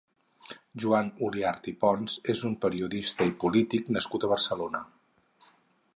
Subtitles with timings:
[0.83, 4.83] Joan Oliart i Pons és un periodista i polític nascut a Barcelona.